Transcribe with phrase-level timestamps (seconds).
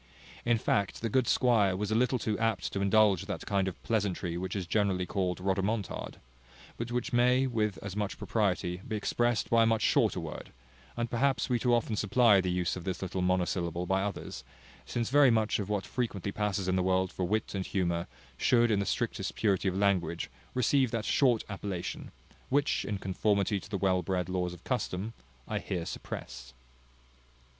[0.45, 3.79] In fact, the good squire was a little too apt to indulge that kind of
[3.83, 6.15] pleasantry which is generally called rhodomontade:
[6.75, 10.51] but which may, with as much propriety, be expressed by a much shorter word;
[10.97, 14.43] and perhaps we too often supply the use of this little monosyllable by others;
[14.87, 18.07] since very much of what frequently passes in the world for wit and humour,
[18.37, 22.09] should, in the strictest purity of language, receive that short appellation,
[22.49, 25.13] which, in conformity to the well bred laws of custom,
[25.47, 26.53] I here suppress.